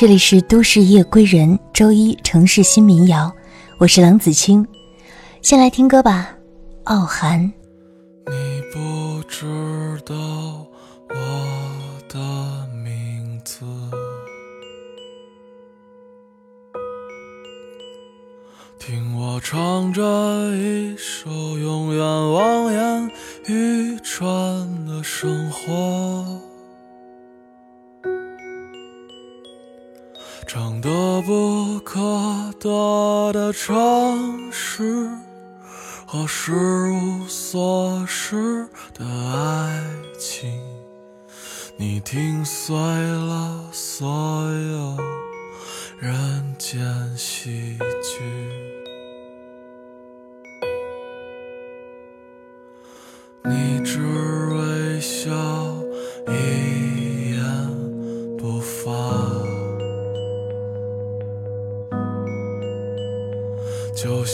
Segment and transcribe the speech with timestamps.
[0.00, 3.34] 这里是都市夜归人，周一城市新民谣，
[3.78, 4.64] 我是郎子清，
[5.42, 6.30] 先来听歌吧，
[6.84, 7.40] 《傲寒》。
[8.30, 9.44] 你不知
[10.06, 10.14] 道
[11.08, 11.16] 我
[12.08, 12.16] 的
[12.84, 13.64] 名字，
[18.78, 20.00] 听我唱着
[20.54, 21.28] 一首
[21.58, 23.10] 永远望眼
[23.48, 24.30] 欲穿
[24.86, 26.07] 的生活。
[33.32, 35.06] 得的城市
[36.06, 36.52] 和失
[36.90, 39.82] 无所失的爱
[40.18, 40.58] 情，
[41.76, 44.96] 你听碎了所有
[45.98, 46.80] 人间
[47.16, 48.24] 喜剧，
[53.44, 53.98] 你只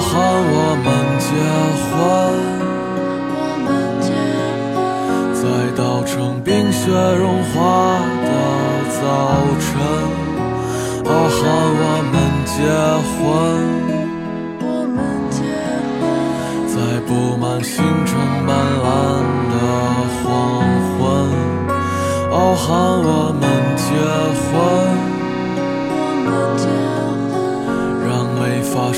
[0.00, 0.88] 傲寒，我们
[1.20, 1.28] 结
[1.92, 1.92] 婚，
[5.34, 5.44] 在
[5.76, 8.28] 稻城冰雪融化的
[8.96, 9.04] 早
[9.60, 9.68] 晨。
[11.04, 11.38] 傲寒，
[11.76, 12.56] 我们结
[13.12, 13.20] 婚，
[16.66, 16.74] 在
[17.06, 18.08] 布满星辰
[18.46, 18.48] 斑
[18.80, 18.88] 斓
[19.52, 19.54] 的
[20.16, 20.24] 黄
[20.96, 20.98] 昏。
[22.32, 22.68] 傲寒，
[23.04, 23.08] 我
[23.38, 23.42] 们
[23.76, 23.84] 结
[24.48, 24.50] 婚。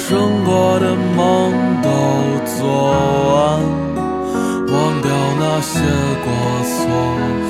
[0.08, 1.88] 生过的梦都
[2.44, 2.60] 做
[3.34, 3.62] 完，
[4.66, 5.08] 忘掉
[5.38, 5.78] 那些
[6.24, 6.26] 过
[6.64, 7.41] 错。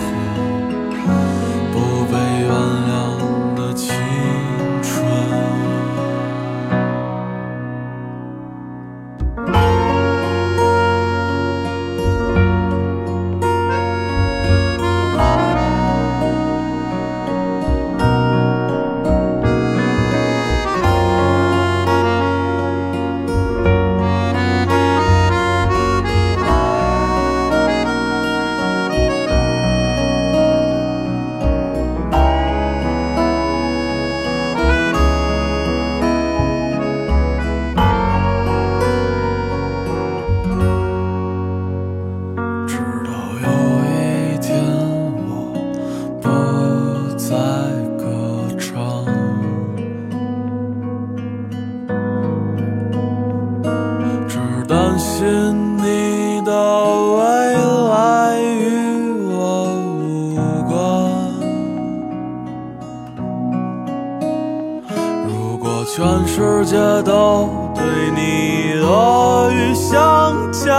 [65.94, 70.74] 全世界都对你恶语相加，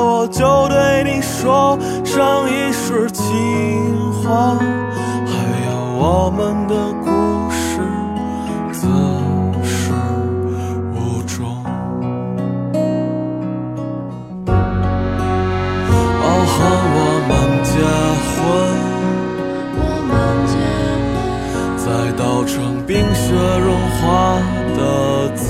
[0.00, 4.54] 我就对你说上一世情话，
[5.26, 5.34] 还
[5.66, 6.74] 有我们的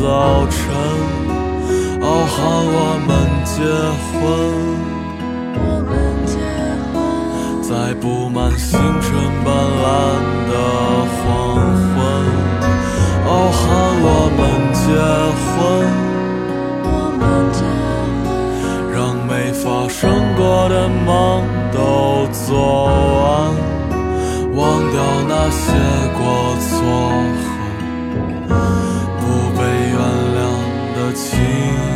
[0.02, 0.10] 早
[0.50, 0.58] 晨。
[2.02, 2.34] 傲寒，
[2.74, 3.10] 我们
[3.46, 3.62] 结
[4.10, 4.18] 婚，
[7.62, 7.70] 在
[8.00, 8.70] 布满星
[9.00, 9.06] 辰
[9.44, 9.84] 斑斓
[10.50, 10.52] 的
[11.14, 11.22] 黄
[11.94, 11.94] 昏。
[13.28, 13.62] 傲寒，
[14.02, 14.06] 我
[14.36, 14.40] 们
[14.74, 14.90] 结
[15.46, 15.54] 婚，
[18.92, 18.98] 让
[19.28, 20.00] 没发生
[20.36, 20.74] 过的
[21.06, 21.06] 梦
[21.72, 22.50] 都做
[23.22, 23.22] 完，
[24.52, 24.60] 忘
[24.90, 24.98] 掉
[25.28, 25.62] 那些
[26.18, 26.20] 过
[26.58, 26.74] 错
[31.42, 31.91] see.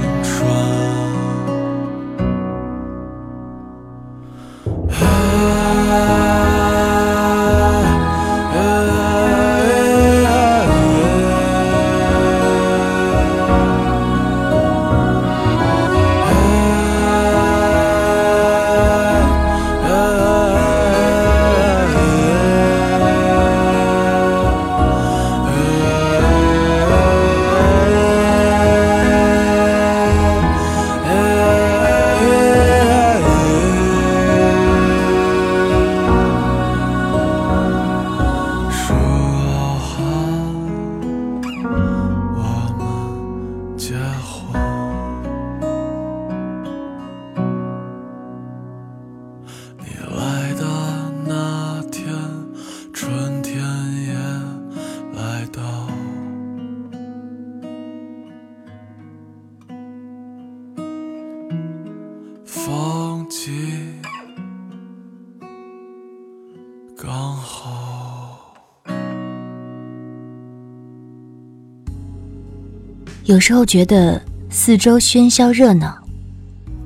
[73.26, 75.98] 有时候觉得四周喧嚣热闹，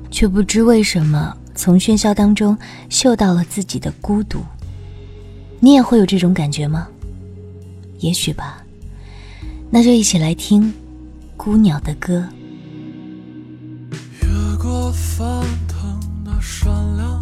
[0.09, 2.57] 却不知为什么从喧嚣当中
[2.89, 4.39] 嗅到了自己的孤独。
[5.59, 6.87] 你也会有这种感觉吗？
[7.99, 8.57] 也许吧。
[9.69, 10.63] 那就一起来听
[11.37, 12.27] 《孤鸟的歌》。
[14.23, 17.21] 越过翻腾的山梁，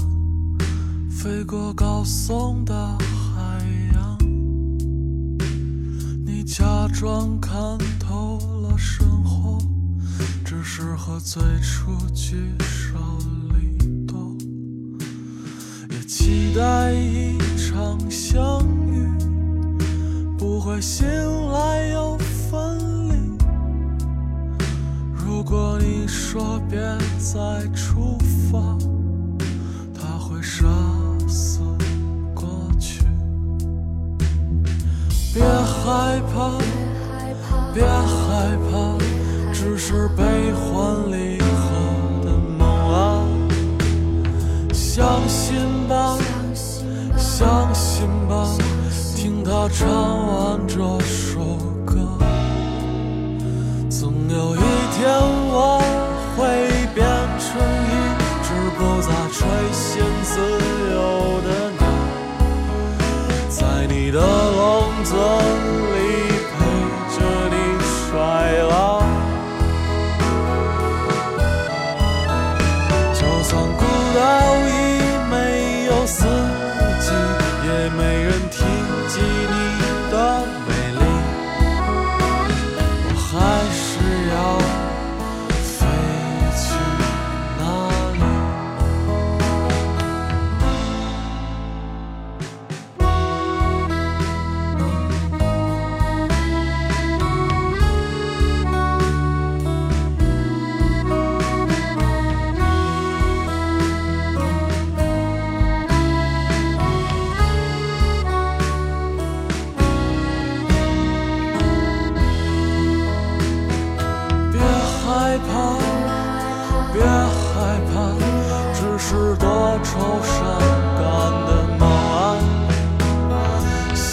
[1.11, 2.73] 飞过高耸的
[3.35, 3.59] 海
[3.93, 4.17] 洋，
[6.25, 7.53] 你假装看
[7.99, 8.39] 透
[8.79, 9.57] 生活，
[10.45, 12.97] 只是和最初聚少
[13.53, 13.77] 离
[14.07, 14.33] 多，
[15.89, 19.05] 也期待一场相遇，
[20.37, 21.05] 不会醒
[21.51, 22.79] 来又分
[23.09, 23.37] 离。
[25.13, 26.79] 如果你说别
[27.19, 28.17] 再出
[28.49, 28.77] 发，
[29.93, 30.65] 他会杀
[31.27, 31.59] 死
[32.33, 32.47] 过
[32.79, 33.03] 去。
[35.33, 36.57] 别害怕，
[37.73, 38.97] 别害怕，
[39.53, 40.23] 只是悲
[40.53, 41.45] 欢离合
[42.23, 43.23] 的梦啊！
[44.73, 45.55] 相信
[45.87, 46.17] 吧，
[47.15, 48.47] 相信吧，
[49.15, 51.39] 听他唱完这首
[51.85, 51.95] 歌。
[53.89, 54.59] 总有一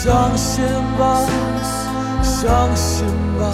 [0.07, 0.63] 相信
[0.97, 1.19] 吧，
[2.23, 3.05] 相信
[3.37, 3.51] 吧，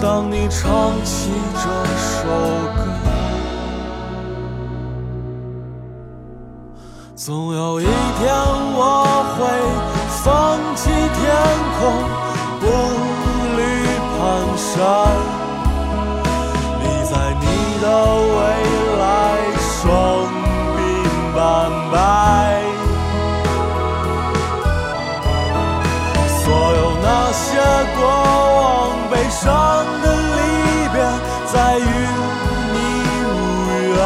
[0.00, 1.68] 当你唱起这
[2.00, 2.26] 首
[2.74, 2.80] 歌，
[7.14, 8.34] 总有一天
[8.74, 8.80] 我
[9.36, 9.44] 会
[10.24, 11.22] 放弃天
[11.76, 11.82] 空，
[12.60, 12.64] 步
[13.58, 13.60] 履
[14.16, 14.24] 蹒
[14.56, 15.33] 跚。
[29.24, 29.50] 悲伤
[30.02, 30.36] 的离
[30.92, 31.00] 别，
[31.50, 31.82] 在与
[32.74, 32.76] 你
[33.24, 33.32] 无
[33.88, 33.96] 缘。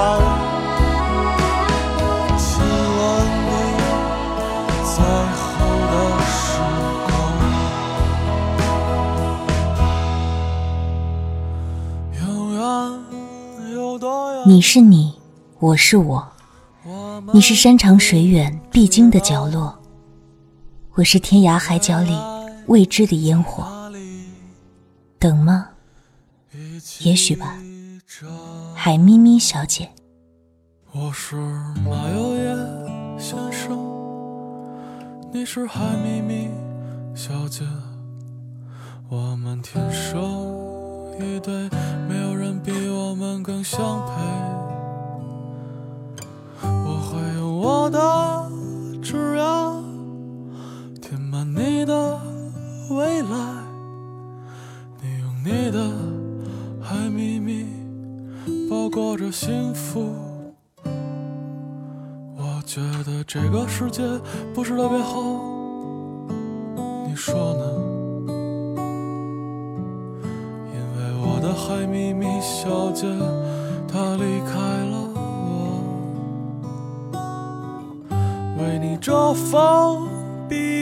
[2.39, 3.03] 亲吻
[3.43, 3.51] 你
[4.85, 4.95] 最
[5.35, 5.43] 后
[5.91, 6.39] 的时
[7.09, 7.11] 光。
[12.23, 12.23] 永
[12.55, 12.63] 远
[13.75, 14.39] 有多远？
[14.47, 15.19] 你是你，
[15.59, 16.29] 我是我，
[17.33, 19.77] 你是山长水远必经的角落，
[20.95, 22.17] 我是天涯海角里
[22.69, 23.65] 未知的烟火。
[25.19, 25.71] 等吗？
[27.01, 27.59] 也许吧。
[28.75, 29.91] 海咪咪小姐，
[30.93, 31.35] 我是
[31.85, 33.77] 马友友先生，
[35.33, 36.51] 你是海咪咪
[37.15, 37.65] 小姐，
[39.09, 40.21] 我们天生
[41.19, 41.69] 一对，
[42.09, 44.13] 没有人比我们更相配。
[46.63, 47.99] 我会用我的
[55.71, 55.91] 你的
[56.81, 57.67] 海咪咪
[58.71, 60.15] 包裹着幸福。
[62.39, 64.03] 我觉得这个世界
[64.55, 65.21] 不是特别好，
[67.07, 67.65] 你说呢？
[70.73, 73.07] 因为我的海咪咪小姐
[73.87, 74.57] 她离开
[74.87, 75.83] 了我，
[78.57, 80.09] 为你遮风
[80.49, 80.78] 避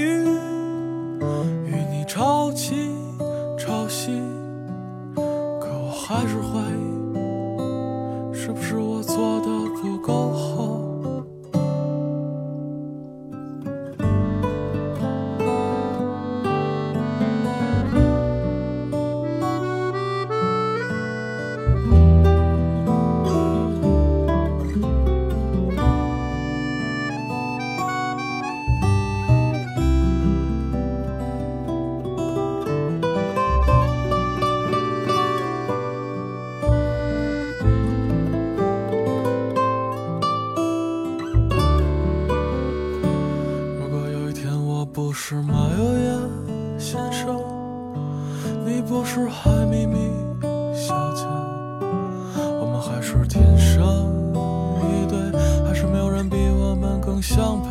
[57.26, 57.68] 相陪。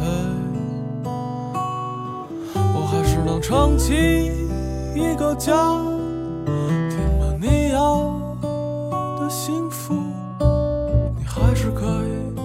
[2.74, 3.94] 我还是能撑起
[4.94, 5.54] 一个家，
[6.90, 8.12] 填满你要
[9.18, 9.94] 的幸福，
[11.18, 12.36] 你还是可以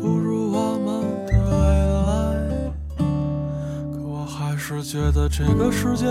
[0.00, 0.86] 步入我们
[1.26, 1.54] 的未
[2.06, 2.08] 来。
[3.92, 6.06] 可我还是觉得这个世界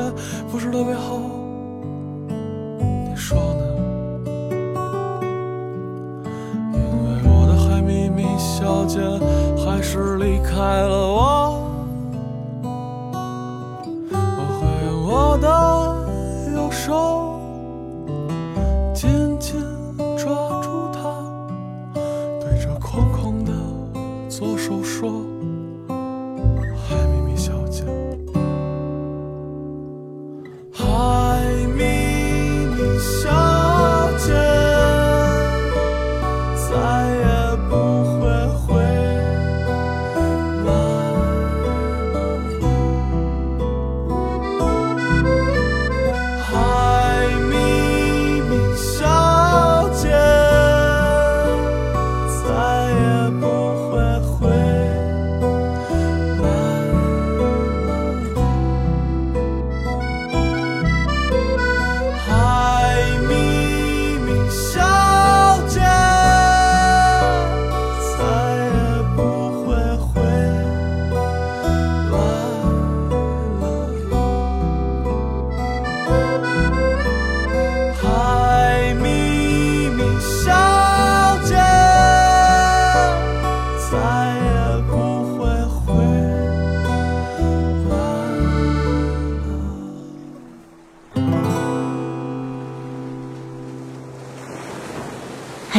[0.52, 1.20] 不是特别好，
[10.56, 11.20] 开了我。
[14.14, 15.48] 我会用我的
[16.56, 17.35] 右手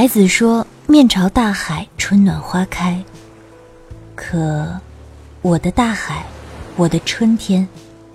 [0.06, 3.04] 孩子说：“面朝大海，春暖花开。”
[4.14, 4.78] 可，
[5.42, 6.25] 我的大海，
[6.76, 7.66] 我的春天，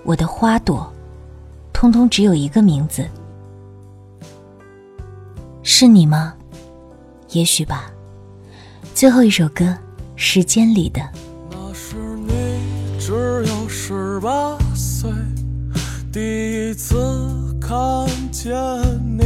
[0.06, 0.90] 我的花朵，
[1.74, 3.06] 通通只有一个名字，
[5.64, 6.34] 是你吗？
[7.32, 7.92] 也许吧。
[8.96, 9.66] 最后一首歌，
[10.16, 11.02] 《时间里的》。
[11.50, 12.32] 那是你
[13.02, 13.12] 只
[13.48, 15.12] 有十八岁，
[16.10, 16.96] 第一次
[17.60, 18.54] 看见，
[19.18, 19.21] 你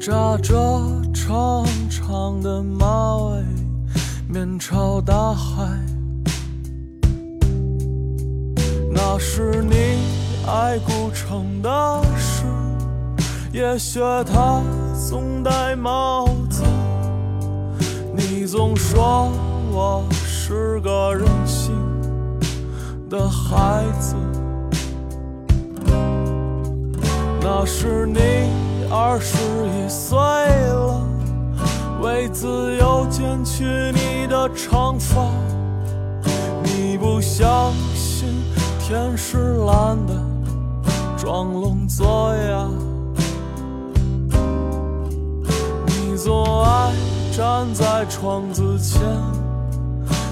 [0.00, 0.54] 扎着
[1.12, 3.42] 长长的马尾，
[4.28, 5.66] 面朝大海。
[8.92, 9.74] 那是你
[10.46, 12.44] 爱古城的事，
[13.52, 14.62] 也学他
[14.94, 16.62] 总戴帽子。
[18.14, 19.32] 你总说
[19.72, 21.74] 我是个任性
[23.10, 24.14] 的孩子，
[27.42, 28.20] 那是你
[28.90, 31.02] 二十一岁了，
[32.00, 35.28] 为自由剪去你的长发，
[36.62, 38.28] 你不相信
[38.80, 40.14] 天是蓝的，
[41.18, 42.66] 装聋作哑。
[45.86, 46.92] 你总爱
[47.30, 49.02] 站在窗子前，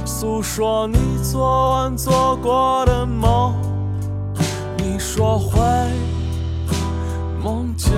[0.07, 3.55] 诉说你昨晚做过的梦。
[4.79, 5.61] 你说会
[7.45, 7.93] 梦见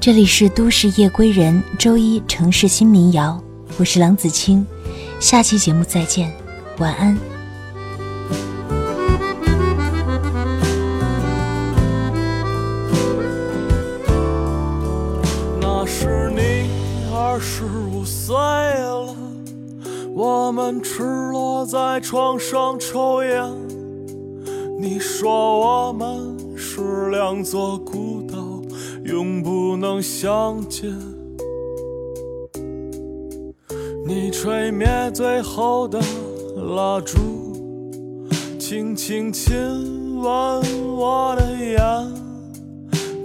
[0.00, 3.38] 这里是都市夜归人，周一城市新民谣，
[3.78, 4.66] 我是郎子清，
[5.20, 6.32] 下期节目再见，
[6.78, 7.14] 晚安。
[15.60, 16.70] 那时你
[17.14, 19.14] 二十五岁了，
[20.14, 23.44] 我们赤裸在床上抽烟。
[24.80, 28.09] 你说我们是两座孤，
[29.10, 30.88] 永不能相见。
[34.06, 35.98] 你吹灭最后的
[36.76, 37.18] 蜡烛，
[38.56, 39.52] 轻轻亲
[40.16, 40.62] 吻
[40.96, 41.82] 我的眼。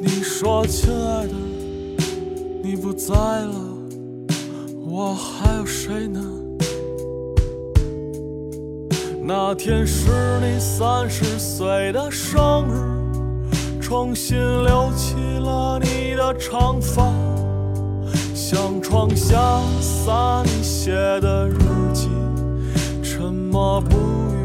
[0.02, 1.34] 你说，亲爱的。
[2.64, 3.54] 你不在了，
[4.88, 6.20] 我还有谁呢？
[9.22, 10.10] 那天是
[10.42, 13.05] 你三十岁的生日，
[13.88, 17.14] 重新留起了你的长发
[18.34, 19.38] 像窗下
[19.80, 21.60] 洒你写的日
[21.94, 22.10] 记
[23.04, 24.38] 沉默不语。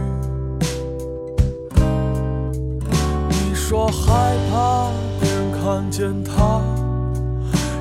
[3.30, 6.60] 你说害怕别人看见他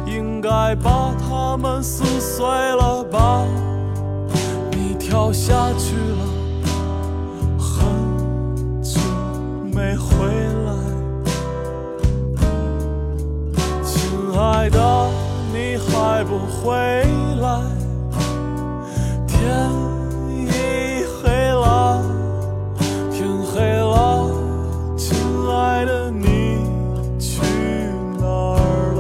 [0.08, 3.44] 应该把他们撕碎了吧？
[4.72, 5.98] 你跳下去
[16.62, 16.76] 回
[17.40, 17.46] 来
[19.26, 19.38] 天
[20.30, 20.50] 已
[21.06, 22.04] 黑了
[23.10, 24.30] 天黑了
[24.98, 25.08] 亲
[25.50, 26.26] 爱的你
[27.18, 27.42] 去
[28.20, 28.60] 哪儿
[28.98, 29.00] 了？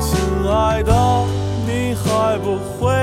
[0.00, 0.08] 亲
[0.48, 0.92] 爱的
[1.66, 2.99] 你还不回